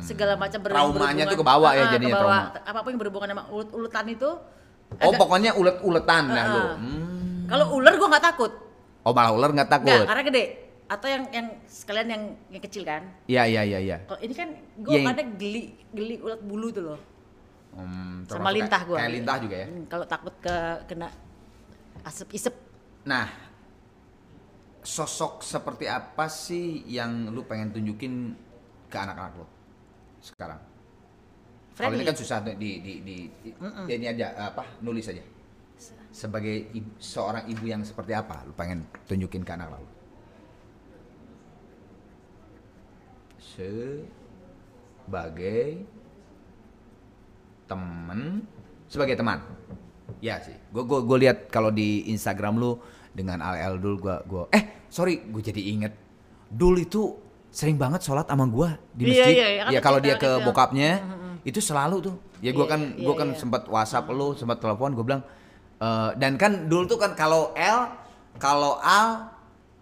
[0.00, 2.36] Segala macam Traumanya tuh kebawa ya Ah, jadinya kebawa.
[2.48, 2.64] trauma.
[2.66, 4.30] Apa pun yang berhubungan sama ulet-uletan itu.
[4.30, 6.56] Oh, agak- pokoknya ulet-uletan dah lu.
[6.56, 6.72] Ah.
[6.80, 7.44] Hmm.
[7.44, 8.52] Kalau ular gua nggak takut.
[9.04, 9.92] Oh, malah ular nggak takut.
[9.92, 10.44] Enggak, karena gede.
[10.84, 13.02] Atau yang yang sekalian yang yang kecil kan.
[13.24, 13.96] Iya, iya, iya, iya.
[14.04, 14.48] Kalau ini kan
[14.80, 17.00] gua Yang- kadang geli geli ulat bulu tuh loh.
[17.74, 18.96] Hmm, Sama lintah gua.
[19.00, 19.66] Kayak lintah juga ya.
[19.68, 20.56] Hmm, kalau takut ke
[20.88, 21.08] kena
[22.04, 22.54] asap isep.
[23.04, 23.28] Nah,
[24.80, 28.36] sosok seperti apa sih yang lu pengen tunjukin
[28.88, 29.46] ke anak-anak lu
[30.20, 30.60] sekarang?
[31.74, 32.70] Kalau ini kan susah di di
[33.02, 33.54] di, di-
[33.90, 35.20] ini aja apa nulis aja.
[36.14, 39.82] Sebagai ibu- seorang ibu yang seperti apa lu pengen tunjukin ke anak lu?
[45.04, 45.84] Sebagai
[47.66, 48.20] temen,
[48.86, 49.40] sebagai teman.
[50.20, 50.54] Ya sih.
[50.70, 52.76] Gue gue gue lihat kalau di Instagram lu
[53.10, 55.94] dengan Al dul gue gue eh sorry gue jadi inget
[56.50, 57.14] dul itu
[57.48, 59.30] sering banget sholat sama gue di Iya, masjid.
[59.32, 60.44] iya, iya, kan ya kalau dia ke kecil.
[60.44, 60.90] bokapnya
[61.42, 62.16] itu selalu tuh.
[62.38, 63.38] Ya gue Iya, kan gue kan iya.
[63.38, 65.22] sempat WhatsApp lu, sempat telepon gue bilang
[65.80, 67.80] eh, dan kan dul tuh kan kalau L
[68.38, 69.30] kalau Al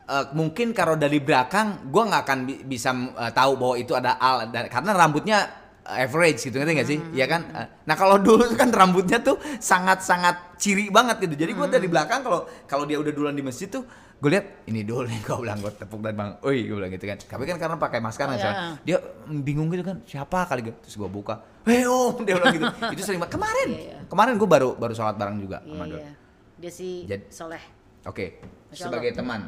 [0.08, 4.16] eh, mungkin kalau dari belakang gue nggak akan bi- bisa eh, tahu bahwa itu ada
[4.20, 5.38] Al dan, karena rambutnya
[5.82, 6.98] average gitu ngerti nggak sih?
[7.02, 7.42] Hmm, Iya kan?
[7.58, 11.34] Eh, Nah kalau dulu kan rambutnya tuh sangat sangat ciri banget gitu.
[11.34, 11.74] Jadi gue Hmm.
[11.74, 13.82] dari belakang kalau kalau dia udah duluan di masjid tuh
[14.22, 17.04] gue lihat ini dulu nih gue bilang gue tepuk dan bang, oi gue bilang gitu
[17.04, 17.18] kan.
[17.18, 18.52] Tapi kan karena pakai masker kan, Iya.
[18.80, 20.78] dia bingung gitu kan siapa kali gitu.
[20.78, 22.64] Terus gue buka, hei om dia bilang gitu.
[22.94, 23.34] itu sering banget.
[23.34, 23.98] Kemarin, Iya, iya.
[24.06, 26.10] kemarin gue baru baru sholat bareng juga Iya, sama iya.
[26.54, 27.62] Dia sih Jadi- soleh.
[28.02, 28.38] Oke,
[28.70, 29.18] Masya sebagai Allah.
[29.18, 29.40] teman,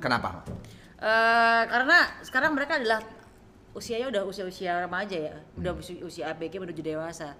[0.00, 0.28] kenapa?
[0.96, 3.00] Eh, karena sekarang mereka adalah
[3.72, 5.60] usianya udah usia-usia remaja ya, Hmm.
[5.60, 7.36] udah usia, usia ABG menuju dewasa.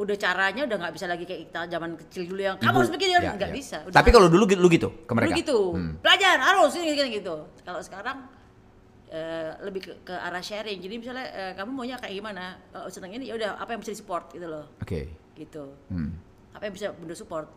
[0.00, 2.78] Udah caranya udah nggak bisa lagi kayak kita zaman kecil dulu yang kamu Ibu.
[2.80, 3.54] harus begini Ya, nggak ya.
[3.54, 3.76] bisa.
[3.84, 5.36] Udah Tapi kalau dulu lu gitu ke dulu mereka?
[5.36, 5.92] gitu, Hmm.
[6.00, 7.34] belajar harus ini gitu, gitu.
[7.60, 8.18] Kalau sekarang
[9.08, 10.78] eh, lebih ke, ke arah sharing.
[10.78, 12.54] Jadi misalnya eh, kamu maunya kayak gimana?
[12.72, 15.10] Oh, seneng ini ya udah apa yang bisa disupport gitu loh, Oke.
[15.34, 15.74] gitu.
[15.88, 16.14] Hmm.
[16.50, 17.50] Apa yang bisa bunda support?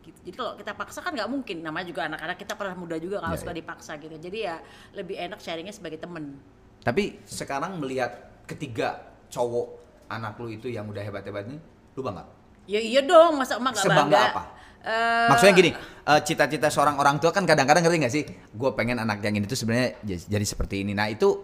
[0.00, 0.14] Gitu.
[0.22, 1.60] Jadi kalau kita paksa kan nggak mungkin.
[1.60, 3.58] Namanya juga anak-anak kita pernah muda juga kalau Ya, suka ya.
[3.58, 4.14] dipaksa gitu.
[4.14, 4.56] Jadi ya
[4.92, 6.38] lebih enak sharingnya sebagai temen.
[6.80, 9.66] Tapi sekarang melihat ketiga cowok
[10.06, 11.58] anak lu itu yang udah hebat-hebat nih,
[11.94, 12.24] lu bangga?
[12.64, 14.20] Ya iya dong, masa emak gak Sebangga bangga?
[14.32, 14.42] apa?
[14.84, 15.70] Eh, Maksudnya gini,
[16.04, 18.24] eh, cita-cita seorang orang tua kan kadang-kadang ngerti nggak sih?
[18.52, 20.92] Gue pengen anak yang ini tuh sebenarnya jadi seperti ini.
[20.92, 21.40] Nah itu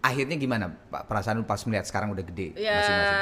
[0.00, 3.20] akhirnya gimana Pak perasaan lu pas melihat sekarang udah gede ya masing-masing?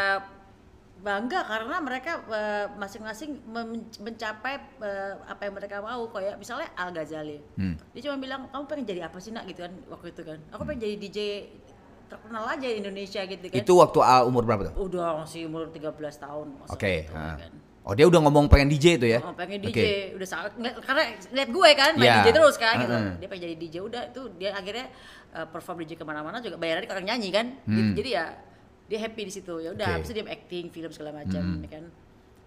[1.00, 6.92] bangga karena mereka eh, masing-masing men- mencapai eh, apa yang mereka mau kayak misalnya Al
[6.92, 7.40] Ghazali.
[7.56, 7.74] Hmm.
[7.96, 10.38] Dia cuma bilang kamu pengen jadi apa sih nak gitu kan waktu itu kan.
[10.52, 11.18] Aku pengen jadi DJ
[12.10, 13.56] terkenal aja di Indonesia gitu kan.
[13.62, 14.74] Itu waktu ah, umur berapa tuh?
[14.90, 16.46] udah masih umur 13 tahun.
[16.66, 17.06] Oke.
[17.06, 17.38] gitu, ah.
[17.38, 17.52] kan.
[17.80, 19.24] Oh dia udah ngomong pengen DJ itu ya?
[19.24, 19.88] Oh, pengen DJ, Oke.
[20.20, 20.52] udah sangat
[20.84, 22.16] karena lihat gue kan main Iya.
[22.20, 22.92] DJ terus kan gitu.
[22.92, 23.12] Heeh.
[23.16, 24.86] Dia pengen jadi DJ udah itu dia akhirnya
[25.32, 27.46] uh, perform DJ ke mana-mana juga bayarannya orang nyanyi kan.
[27.64, 27.74] Hmm.
[27.78, 27.90] Gitu.
[28.04, 28.24] Jadi ya
[28.84, 29.54] dia happy di situ.
[29.64, 29.94] Ya udah Oke.
[29.96, 31.64] habis itu dia acting, film segala macam Hmm.
[31.64, 31.84] ya kan.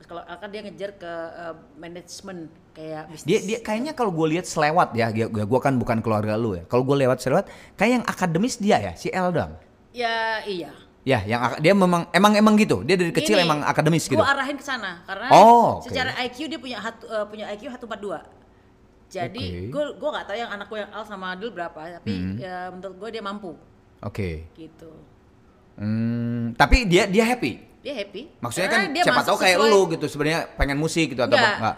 [0.03, 3.27] Kalau akan dia ngejar ke uh, manajemen kayak bisnis.
[3.27, 6.63] Dia dia kayaknya kalau gue lihat selewat ya, ya gue kan bukan keluarga lu ya.
[6.67, 7.45] Kalau gue lewat selewat,
[7.79, 9.53] kayak yang akademis dia ya, si El dong.
[9.93, 10.71] Ya iya.
[11.03, 12.79] Ya, yang dia memang emang emang gitu.
[12.87, 14.23] Dia dari kecil Gini, emang akademis gitu.
[14.23, 15.91] Gua arahin ke sana karena Oh, oke.
[15.91, 18.23] secara IQ dia punya hatu, eh, punya IQ 142.
[19.11, 22.35] Jadi gue gue nggak tahu yang anak gue yang Al sama Adul berapa, tapi Hmm.
[22.39, 23.51] ya, menurut gue dia mampu
[23.99, 24.47] Oke.
[24.55, 24.89] gitu.
[25.75, 27.72] Hmm, tapi dia dia happy.
[27.83, 28.21] Dia happy.
[28.39, 31.35] Maksudnya Karena kan dia siapa tahu kayak sesuai- lu gitu sebenarnya pengen musik gitu atau
[31.35, 31.43] Enggak.
[31.45, 31.59] apa?
[31.59, 31.77] enggak?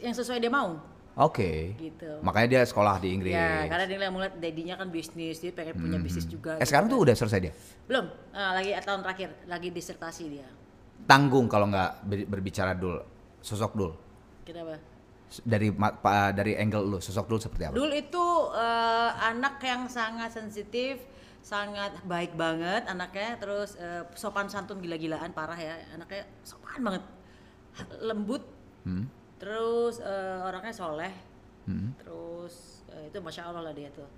[0.00, 0.70] Yang sesuai dia mau.
[1.16, 1.76] Oke.
[1.76, 2.10] Gitu.
[2.20, 3.32] Makanya dia sekolah di Inggris.
[3.32, 6.56] Ya, karena dia mulai dedinya kan bisnis, dia pengen punya bisnis juga.
[6.56, 6.92] Eh gitu sekarang kan.
[6.92, 7.52] tuh udah selesai dia.
[7.86, 10.48] belum, Ah, lagi tahun terakhir, lagi disertasi dia.
[11.04, 13.00] Tanggung kalau nggak ber- berbicara dul,
[13.38, 13.92] sosok dul
[14.42, 14.76] Kenapa?
[15.42, 15.68] Dari
[16.32, 17.74] dari angle lu, sosok dul seperti apa?
[17.74, 21.00] Dul itu eh, anak yang sangat sensitif,
[21.46, 27.04] sangat baik banget anaknya, terus eh, sopan santun gila-gilaan parah ya, anaknya sopan banget,
[28.02, 28.42] lembut,
[28.82, 29.06] Hmm.
[29.38, 31.14] terus eh, orangnya soleh,
[31.70, 31.94] Hmm.
[32.02, 34.10] terus eh, itu masya allah lah dia tuh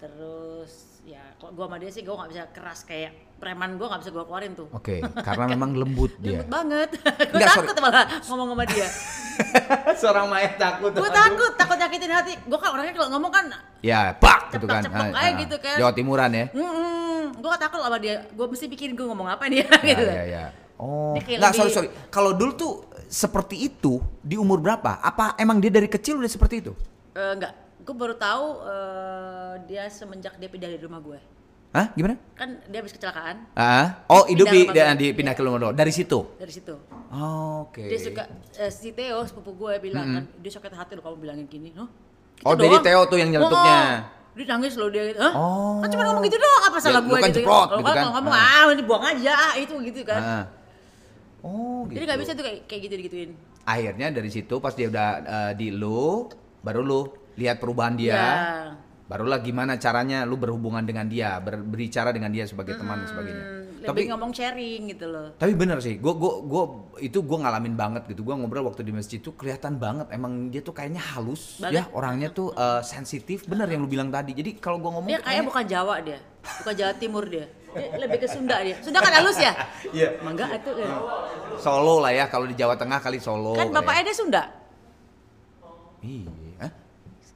[0.00, 4.00] terus ya kalau gua sama dia sih gua nggak bisa keras kayak preman gua nggak
[4.00, 6.40] bisa gua keluarin tuh Oke, karena memang lembut dia.
[6.40, 6.88] lembut banget
[7.32, 8.88] Enggak, takut malah ngomong sama dia
[10.00, 10.92] Seorang mayat takut.
[10.92, 13.44] gue takut takut nyakitin hati gue kan orangnya kalau ngomong kan
[13.80, 14.84] Ya, pak gitu kan.
[14.84, 15.40] Ceplok-ceplok Ah, aja ah.
[15.40, 15.76] gitu kan.
[15.78, 16.44] Jawa Timuran ya.
[17.32, 20.44] gue takut sama dia gue mesti pikirin gue ngomong apa nih Ya, gitu ya, ya.
[20.76, 21.88] Oh, kayak nggak lebih- sorry sorry.
[22.08, 22.72] Kalau dulu tuh
[23.06, 24.96] seperti itu di umur berapa?
[24.98, 26.72] Apa emang dia dari kecil udah seperti itu?
[27.10, 31.20] Eh, enggak gue baru tahu eh, dia semenjak dia pindah dari rumah gue
[31.70, 31.86] Hah?
[31.94, 32.18] Gimana?
[32.34, 34.96] kan dia habis kecelakaan Ah, oh Pindah hidup di, rumah di, gue.
[34.96, 36.18] di pindah ke rumah dari situ.
[36.34, 36.74] dari situ
[37.10, 37.86] Oh, Oke.
[37.86, 38.22] dia suka
[38.54, 41.88] eh, si Theo sepupu gue bilang kan dia sakit hati loh kamu bilangin gini oh
[42.42, 44.08] Oh, jadi Theo tuh yang nyeletuknya.
[44.32, 45.32] dia nangis loh dia gitu Hah?
[45.32, 45.78] Oh.
[45.78, 47.94] kan cuma ngomong gitu doang apa salah Ya, lu gue kan gitu Kalau gitu kan.
[47.96, 48.50] kalau ngomong Ah.
[48.56, 50.44] ah ini buang aja ah, itu gitu kan Ah.
[51.40, 51.96] Oh, gitu.
[51.96, 53.30] jadi nggak bisa tuh kayak kayak gitu digituin
[53.62, 56.26] Akhirnya dari situ pas dia udah eh, di lu,
[56.60, 57.00] baru lu
[57.34, 58.10] lihat perubahan dia.
[58.10, 58.28] Ya.
[59.04, 63.42] Barulah gimana caranya lu berhubungan dengan dia, ber- berbicara dengan dia sebagai teman dan sebagainya.
[63.42, 66.62] Hmm, Tapi lebih ngomong sharing gitu loh Tapi bener sih, gua gua gua
[66.96, 68.22] itu gua ngalamin banget gitu.
[68.22, 71.74] Gua ngobrol waktu di masjid tuh kelihatan banget emang dia tuh kayaknya halus Banget.
[71.74, 73.42] ya, orangnya tuh eh, sensitif.
[73.44, 74.30] Bener yang lu bilang tadi.
[74.30, 76.18] Jadi kalau gua ngomong dia kayak bukan Jawa dia
[76.60, 79.52] bukan Jawa Timur dia dia lebih ke Sunda dia Sunda kan halus ya
[79.96, 80.08] Iya.
[80.20, 80.86] mangga itu ya.
[81.56, 83.52] Solo lah ya kalau di Jawa Tengah kali Solo.
[83.54, 84.48] kan kali bapaknya dia Sunda ya.
[86.00, 86.30] Iya?
[86.30, 86.39] Ya,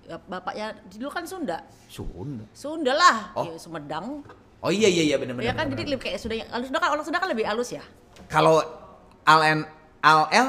[0.06, 2.44] bapaknya dulu kan Sunda Sunda.
[2.52, 3.44] Sunda lah Oh.
[3.44, 4.20] ya, Sumedang
[4.60, 5.44] Oh iya iya iya bener bener.
[5.44, 6.00] ya kan bener, jadi bener.
[6.00, 7.84] kayak Sunda halus Sunda kan orang Sunda kan lebih halus ya
[8.26, 8.60] Kalau
[9.22, 9.40] Al
[10.00, 10.48] Al L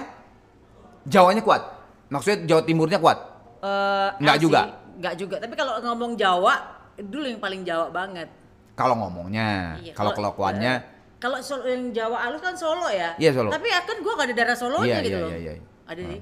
[1.06, 1.62] Jawanya kuat.
[2.08, 3.18] Maksudnya Jawa Timurnya kuat.
[3.62, 4.62] Eh, Nggak L juga?
[4.62, 6.54] sih, nggak juga tapi kalau ngomong Jawa
[6.98, 8.30] dulu yang paling Jawa banget
[8.74, 10.74] Kalau ngomongnya, Iya, kalau kalau- kelakuannya
[11.16, 13.50] kalau Solo, yang Jawa halus kan Solo ya Iya, Solo.
[13.50, 15.64] tapi ya kan gua gak ada darah Solonya Iya, gitu iya, loh iya, iya.
[15.86, 16.20] ada sih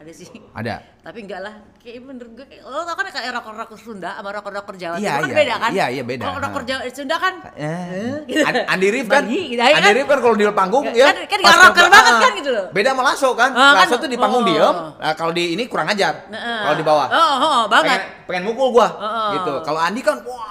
[0.00, 0.80] ada sih ada.
[0.98, 4.74] tapi enggak lah kayak menurut gue kayak lo tau kan kayak rocker-rocker Sunda sama rocker-rocker
[4.74, 5.36] Jawa Iya, itu kan iya.
[5.36, 6.24] beda kan Iya, iya, beda.
[6.40, 6.68] rocker Ha.
[6.70, 8.40] Jawa Sunda kan Eh, gitu.
[8.42, 9.94] An- Andi Rif kan, Bagi, gitu, ya Andi kan?
[9.94, 12.32] Rif kan kalau di panggung Kan- ya, kan- kan nggak rocker ke- banget ah, kan
[12.34, 12.66] gitu loh.
[12.72, 14.48] Beda sama Lasso kan, Ah, Lasso kan, tuh di panggung oh.
[14.48, 17.06] diem, nah, kalau di ini kurang ajar, Nah, kalau di bawah.
[17.06, 19.30] oh, oh, oh, banget Pengen, pengen mukul gua, Oh.
[19.36, 19.52] gitu.
[19.62, 20.48] Kalau Andi kan, wah,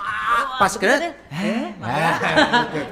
[0.60, 0.96] pas kena,
[1.28, 1.74] eh,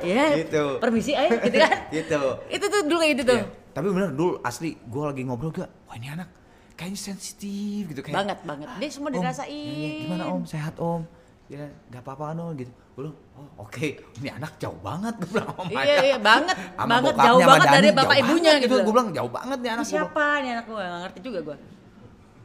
[0.03, 0.63] ya Gitu.
[0.77, 2.21] permisi ayo gitu kan gitu.
[2.49, 3.45] itu tuh dulu kayak gitu tuh Iya.
[3.69, 6.33] Tapi bener dulu asli, gua lagi ngobrol gak, wah ini anak
[6.77, 8.15] kayaknya sensitif gitu kayak.
[8.21, 11.01] banget banget dia semua dirasain ya, ya, gimana om, sehat om?
[11.47, 12.69] Ya gak apa-apa no gitu.
[12.93, 13.87] Gue bilang, oh oke,
[14.19, 17.67] ini anak jauh banget gue bilang oh Iya, iya, banget, Sama banget, bokapnya, jauh banget
[17.71, 18.75] dari bapak jauh ibunya banget gitu.
[18.83, 19.93] Gue bilang jauh banget nih ini anak gue.
[19.95, 21.57] siapa nih anak gue gak ngerti juga gue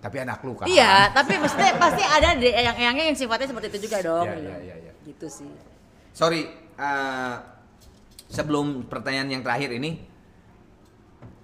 [0.03, 0.67] Tapi anak lu kan.
[0.67, 4.27] Iya, tapi maksudnya pasti ada deh yang yang yang sifatnya seperti itu juga dong.
[4.27, 4.51] Iya, gitu.
[4.51, 4.93] iya, iya, iya.
[5.07, 5.51] Gitu sih.
[6.11, 7.35] Sorry, eh,
[8.27, 10.03] sebelum pertanyaan yang terakhir ini,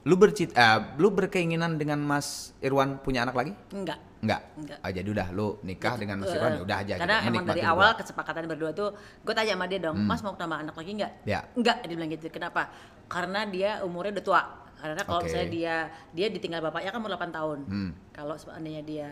[0.09, 3.53] lu bercita, eh, lu berkeinginan dengan Mas Irwan punya anak lagi?
[3.77, 4.01] Enggak.
[4.25, 4.41] Enggak.
[4.57, 4.79] Enggak.
[4.81, 6.95] Ah, jadi udah lu nikah dengan Mas Irwan ya udah aja.
[6.97, 8.01] Karena gitu, emang dari awal berdua.
[8.01, 11.13] kesepakatan berdua tuh, gue tanya sama dia dong, Mas mau tambah anak lagi nggak?
[11.29, 11.45] Ya.
[11.53, 12.33] Enggak, dia bilang gitu.
[12.33, 12.73] Kenapa?
[13.05, 14.43] Karena dia umurnya udah tua.
[14.79, 15.27] Karena kalau Oke.
[15.29, 15.75] misalnya dia
[16.15, 17.59] dia ditinggal bapaknya kan umur 8 tahun.
[17.69, 17.91] Hmm.
[18.17, 19.07] Kalau seandainya dia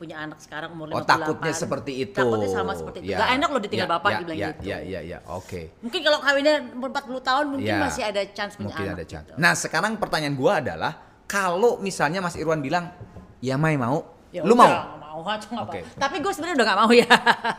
[0.00, 2.16] punya anak sekarang umur 58 Oh takutnya seperti itu.
[2.16, 3.18] takutnya sama seperti itu Ya.
[3.18, 5.60] Gak enak loh ditinggal Ya, bapak ya, dia bilang ya, gitu Ya, ya, ya, oke.
[5.78, 9.04] mungkin kalau kawinnya umur 40 tahun mungkin Ya, masih ada chance punya mungkin anak ada
[9.04, 9.26] chance.
[9.28, 9.36] gitu.
[9.36, 10.92] Nah sekarang pertanyaan gua adalah
[11.26, 12.88] kalau misalnya Mas Irwan bilang
[13.38, 14.72] ya Mai mau, Ya lu udah, mau?
[14.96, 15.82] mau aja Oke.
[15.82, 15.98] apa.
[15.98, 17.08] Tapi gue sebenarnya udah gak mau ya.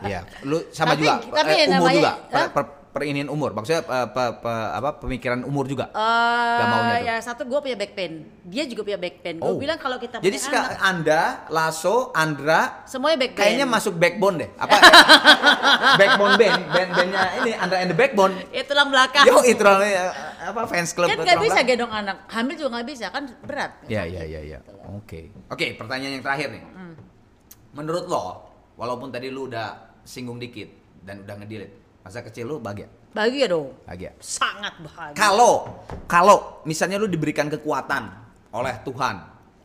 [0.02, 1.14] Iya, lu sama Tapi- juga.
[1.32, 2.12] tapi eh, umur namanya- juga.
[2.26, 2.48] Per, Hah?
[2.50, 5.88] per, perinian umur, maksudnya eh, pe- pe- apa pemikiran umur juga.
[5.88, 7.02] Eh, Gak maunya tuh.
[7.02, 9.36] ya satu gue punya back pain, dia juga punya back pain.
[9.36, 9.56] Gue Oh.
[9.56, 13.40] bilang kalau kita Jadi punya anak, Anda, Lasso, Andra, semuanya back pain.
[13.48, 14.50] kayaknya masuk backbone deh.
[14.54, 14.76] Apa?
[15.96, 18.34] backbone band, band bandnya ini Andra and the Backbone.
[18.50, 19.24] Ya tulang belakang.
[19.24, 20.04] Yo itu namanya,
[20.44, 21.66] apa fans club kan nggak bisa belakang.
[21.66, 23.72] gendong anak, hamil juga nggak bisa kan berat.
[23.86, 24.58] Ya, ya, ya, ya.
[24.92, 25.32] Oke.
[25.48, 26.62] Oke, pertanyaan yang terakhir nih.
[26.62, 26.94] Hmm.
[27.72, 30.68] Menurut lo, walaupun tadi lu udah singgung dikit
[31.00, 32.90] dan udah ngedelete, masa kecil lu bahagia?
[33.12, 34.10] Bahagia dong, Bahagia.
[34.18, 35.14] sangat bahagia.
[35.14, 35.68] Kalau
[36.06, 38.08] kalau misalnya lu diberikan kekuatan
[38.50, 39.16] oleh Tuhan,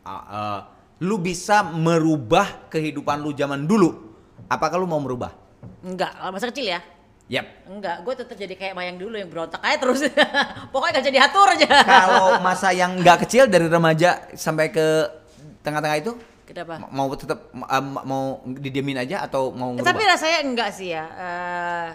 [0.04, 0.58] uh, uh,
[1.00, 4.14] lu bisa merubah kehidupan lu zaman dulu.
[4.46, 5.32] Apakah lu mau merubah?
[5.80, 6.80] Enggak, kalau masa kecil ya.
[7.28, 7.44] Yap.
[7.68, 10.00] Enggak, gue tetap jadi kayak mayang dulu yang berontak aja terus.
[10.72, 11.68] Pokoknya gak jadi atur aja.
[11.84, 15.04] Kalau masa yang nggak kecil dari remaja sampai ke
[15.60, 16.12] tengah-tengah itu
[16.48, 16.80] Kenapa?
[16.80, 19.88] ma- mau tetap uh, ma- mau didiemin aja atau mau ngerubah?
[19.88, 21.04] Tapi rasanya enggak sih ya.
[21.04, 21.88] Eh,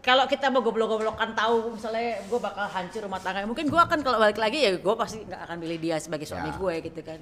[0.00, 4.16] kalau kita mau goblok-goblokan tahu misalnya gue bakal hancur rumah tangga, mungkin gue akan kalau
[4.16, 6.56] balik lagi ya gue pasti nggak akan pilih dia sebagai suami Ya.
[6.56, 7.20] gue gitu kan.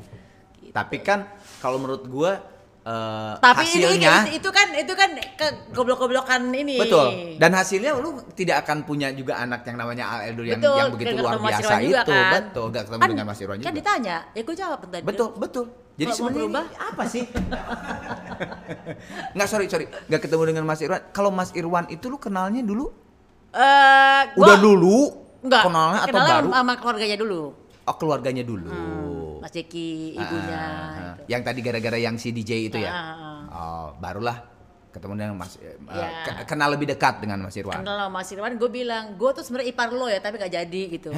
[0.63, 0.75] Gitu.
[0.75, 1.27] Tapi kan
[1.59, 2.39] kalau menurut gua
[2.83, 4.15] eh, Tapi hasilnya.
[4.29, 6.77] itu, itu kan itu kan ke goblok-goblokan ini.
[6.79, 7.07] betul.
[7.37, 11.13] Dan hasilnya lu tidak akan punya juga anak yang namanya Al yang, Betul, yang begitu
[11.17, 12.13] luar biasa juga itu.
[12.13, 12.33] kan.
[12.45, 13.75] betul gak ketemu Kan- dengan Mas Irwan Kan juga.
[13.75, 15.03] ditanya, ya gue jawab tadi.
[15.03, 15.65] betul betul.
[15.99, 17.25] Jadi sebenarnya apa sih?
[19.35, 19.85] Nggak sorry sorry.
[20.07, 21.01] Nggak ketemu dengan Mas Irwan.
[21.11, 22.87] Kalau Mas Irwan itu lu kenalnya dulu?
[23.51, 24.99] Eh, gua- udah dulu?
[25.39, 26.49] Enggak, kenalnya atau kenalnya baru?
[26.53, 27.41] sama keluarganya dulu.
[27.83, 28.69] Oh keluarganya dulu.
[28.69, 30.55] Hmm, Mas Jeki, ibunya.
[30.55, 30.95] Ah, ah, ah.
[30.97, 31.21] gitu.
[31.29, 32.91] Yang tadi gara-gara yang si DJ itu ya.
[32.91, 34.45] Ah, ah, Oh, barulah
[34.89, 36.09] ketemu dengan Mas eh, Ya.
[36.23, 37.79] ke- kenal lebih dekat dengan Mas Irwan.
[37.79, 40.83] Kenal sama Mas Irwan, gue bilang, gue tuh sebenarnya ipar lo ya, tapi gak jadi
[40.91, 41.13] gitu.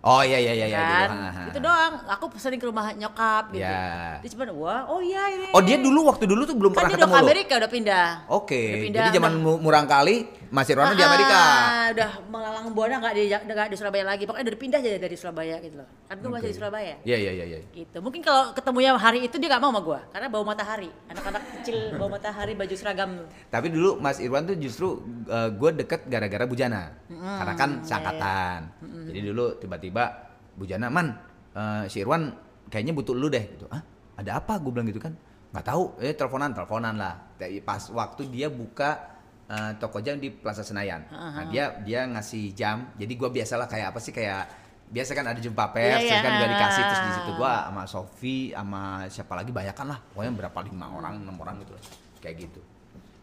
[0.00, 0.88] Oh iya iya iya iya kan?
[0.88, 1.12] dulu.
[1.12, 1.62] Ah, ah, Itu ah.
[1.62, 1.92] doang.
[2.08, 3.60] Aku sering ke rumah nyokap gitu.
[3.60, 4.16] Ya.
[4.18, 5.52] Dia cuma, wah, oh iya ini.
[5.52, 7.26] Oh dia dulu waktu dulu tuh belum kan pernah dia udah ketemu ke.
[7.28, 8.06] Amerika udah pindah.
[8.32, 11.38] Oke, pindah, jadi zaman murang kali Mas Irwan di Ah, Amerika.
[11.38, 14.26] ah, udah melalang buana nggak di nggak di Surabaya lagi.
[14.26, 15.86] Pokoknya udah pindah aja dari Surabaya gitu loh.
[16.10, 16.50] Kan gue masih Oke.
[16.50, 16.94] di Surabaya.
[17.06, 17.58] Iya iya iya iya.
[17.70, 17.96] Gitu.
[18.02, 20.90] Mungkin kalau ketemunya hari itu dia nggak mau sama gue, karena bau matahari.
[21.06, 23.10] Anak-anak kecil bau matahari baju seragam.
[23.46, 26.98] Tapi dulu Mas Irwan tuh justru gue deket gara-gara Bujana.
[27.06, 28.60] Karena kan iya, seangkatan.
[29.06, 30.04] Jadi dulu tiba-tiba
[30.58, 31.14] Bujana, "Man,
[31.54, 32.26] eh, si Irwan
[32.66, 33.70] kayaknya butuh lu deh." gitu.
[33.70, 33.86] "Ah,
[34.18, 35.14] ada apa?" Gue bilang gitu kan.
[35.50, 37.34] nggak tahu, eh teleponan, teleponan lah.
[37.66, 39.18] Pas waktu dia buka
[39.50, 41.02] eh, toko jam di Plaza Senayan.
[41.06, 42.94] Nah, dia dia ngasih jam.
[42.94, 44.46] Jadi gua biasalah kayak apa sih kayak
[44.86, 46.38] biasa kan ada jumpa pers, Iya, terus kan iya.
[46.38, 49.98] gua dikasih terus di situ gua sama Sofi sama siapa lagi banyak kan lah.
[50.08, 51.74] Pokoknya berapa lima orang, enam orang gitu.
[52.18, 52.60] Kayak gitu.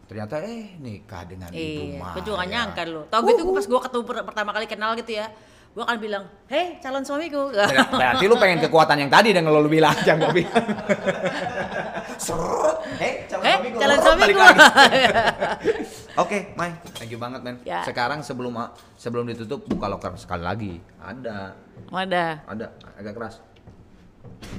[0.04, 1.60] Ternyata eh nikah dengan ibu
[1.92, 2.12] Iya, Maya.
[2.12, 3.04] gue juga gak nyangka lu.
[3.06, 5.28] Tau gitu pas gue ketemu per- pertama kali kenal gitu ya,
[5.68, 7.52] gue akan bilang, hei calon suamiku.
[7.52, 10.64] Ber- Berarti lu pengen kekuatan yang tadi dengan lo lu bilang jangan gua bilang.
[12.18, 12.76] Serut.
[12.98, 13.76] Eh, calon Eh, suamiku.
[13.78, 14.40] calon Balik suamiku.
[14.42, 15.02] lagi.
[16.22, 16.74] Oke, Mai.
[16.98, 17.56] Thank you banget, men.
[17.62, 17.86] Ya.
[17.86, 18.58] Sekarang sebelum
[18.94, 20.72] sebelum ditutup buka loker sekali lagi.
[20.98, 21.54] Ada.
[21.88, 22.24] Ada.
[22.44, 23.34] Ada, agak keras.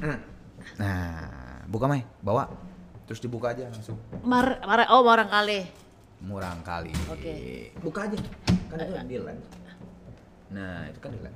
[0.75, 2.47] Nah, buka Mai, bawa.
[3.03, 3.97] Terus dibuka aja langsung.
[4.21, 5.65] Mar, mar, oh orang kali.
[6.19, 6.91] Murang kali.
[7.09, 7.71] Oke.
[7.79, 8.15] Buka aja.
[8.69, 9.37] Kan itu deal kan.
[10.51, 11.35] Nah, itu kan deal kan.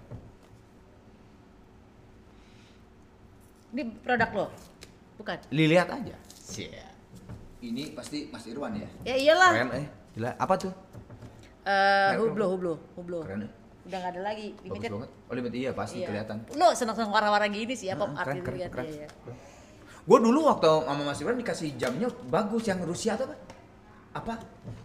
[3.73, 4.45] Ini produk lo,
[5.23, 5.37] bukan?
[5.49, 6.15] Lihat aja.
[6.27, 6.91] Siap.
[7.63, 8.87] Ini pasti Mas Irwan ya.
[9.07, 9.51] Ya iyalah.
[9.55, 9.85] Keren eh.
[10.13, 10.71] Gila, apa tuh?
[11.63, 13.17] Eh, Keren, hublo, hublo, hublo.
[13.23, 13.51] Keren ya.
[13.83, 14.47] Udah gak ada lagi.
[14.51, 14.89] Bagus Limited.
[14.91, 15.09] banget.
[15.27, 16.07] Oh, limited iya pasti Iya.
[16.07, 16.35] kelihatan.
[16.53, 18.71] Lo seneng-seneng warna-warna gini sih ya, pop art gitu keren, kan.
[18.71, 18.87] keren.
[18.87, 19.33] Iya, iya.
[20.03, 23.35] Gue dulu waktu sama Mas Irwan dikasih jamnya bagus yang Rusia tuh apa?
[24.13, 24.33] Apa?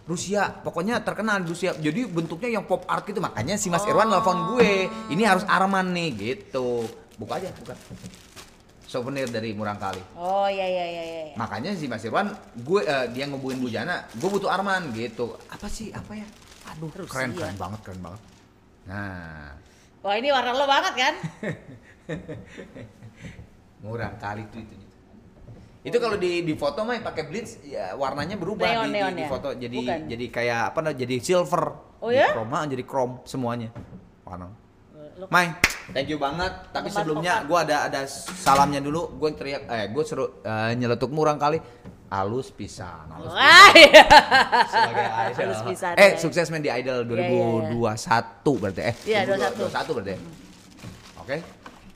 [0.07, 1.75] Rusia, pokoknya terkenal di Rusia.
[1.75, 3.19] Jadi bentuknya yang pop art gitu.
[3.19, 4.87] Makanya si Mas Irwan nelfon gue.
[5.11, 6.87] Ini harus Arman nih gitu.
[7.19, 7.75] Buka aja, buka.
[8.89, 10.01] Souvenir dari Murang Kali.
[10.17, 11.23] Oh iya iya iya iya.
[11.37, 15.37] Makanya si Mas Irwan, gue eh, dia ngebuin Bujana, gue butuh Arman gitu.
[15.53, 15.93] Apa sih?
[15.93, 16.25] Apa ya?
[16.73, 17.13] Aduh, Rusia.
[17.13, 18.21] keren keren banget, keren banget.
[18.89, 19.53] Nah,
[20.01, 21.15] Wah ini warna lo banget kan?
[23.85, 24.75] murah kali itu itu.
[25.85, 29.13] Itu kalau di di foto mah pakai bleach ya warnanya berubah Neon, di, di- neon
[29.15, 29.29] di ya?
[29.31, 30.01] foto jadi Bukan.
[30.11, 31.65] jadi kayak apa jadi silver.
[32.01, 32.33] Oh Di ya?
[32.33, 33.69] Chrome, ah, jadi chrome semuanya.
[34.25, 34.49] Warna.
[35.27, 35.51] Mai,
[35.91, 36.71] thank you banget.
[36.71, 39.19] Tapi sebelumnya gua ada ada salamnya dulu.
[39.19, 41.59] Gue teriak, eh gue seru eh, nyeletuk murang kali.
[42.09, 43.43] Halus pisan, halus pisan.
[43.43, 44.05] Wah, iya.
[44.65, 45.37] sebagai idol.
[45.45, 46.17] Halus pisan, Eh, ya.
[46.17, 48.95] sukses main di Idol Iya, iya, 2021 berarti eh.
[49.05, 49.97] Iya, 21 21.
[49.99, 50.15] berarti.
[51.21, 51.37] Oke.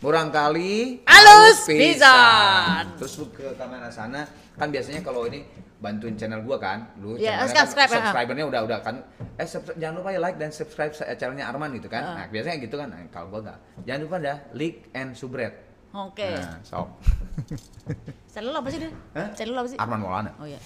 [0.02, 2.82] Murang kali Halus pisan.
[3.00, 5.46] Terus lu ke kamera sana kan biasanya kalau ini
[5.82, 7.96] bantuin channel gua kan lu Iya, channelnya kan subscribe, ya.
[7.98, 8.94] subscribernya udah udah kan
[9.34, 12.14] eh subscribe- jangan lupa ya like dan subscribe channelnya Arman gitu kan Ah.
[12.16, 15.54] nah biasanya gitu kan nah, kalau gua enggak jangan lupa dah like and subscribe
[15.92, 16.24] Oke.
[16.30, 16.86] nah sok
[18.32, 18.88] Channel lo apa sih dia?
[19.12, 19.28] Hah?
[19.34, 19.76] Channel lo apa sih?
[19.76, 20.56] Arman Maulana Oh iya.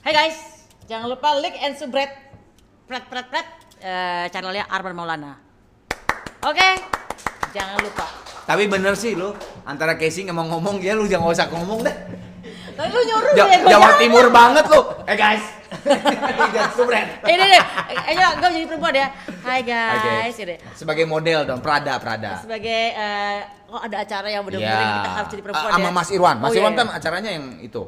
[0.00, 0.38] Hai guys,
[0.84, 2.14] jangan lupa like and subscribe.
[2.84, 3.46] Pret pret pret
[3.80, 5.34] eh, channelnya Arman Maulana.
[6.42, 6.68] Oke,
[7.50, 8.06] jangan lupa.
[8.42, 9.30] tapi bener sih lu
[9.62, 11.94] antara Casey ngomong ngomong ya lu jangan usah ngomong dah
[12.72, 14.00] Tapi lu nyuruh Ja- ya Jawa jangan.
[14.00, 14.80] Timur banget lu.
[15.04, 15.44] Eh guys.
[16.72, 17.08] Subscribe.
[17.24, 17.62] Ini deh,
[18.06, 19.08] ayo gue jadi perempuan ya.
[19.40, 20.44] Hai guys, Oke.
[20.44, 20.56] ini.
[20.72, 22.38] Sebagai model dong, Prada, Prada.
[22.38, 24.94] Sebagai eh, oh ada acara yang benar-benar Iya.
[24.94, 25.92] kita harus jadi perempuan Ah, Sama ya.
[25.92, 26.36] Mas Irwan.
[26.38, 26.78] Mas Oh, Irwan iya.
[26.78, 27.82] kan acaranya yang itu.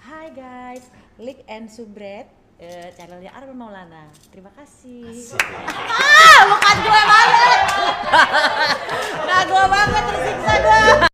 [0.00, 0.84] Hai guys,
[1.16, 2.26] like and subscribe
[2.58, 4.08] eh, channelnya Arman Maulana.
[4.28, 5.36] Terima kasih.
[5.36, 7.60] Ah, bukan gue banget.
[9.28, 11.11] nah, gue banget tersiksa gue.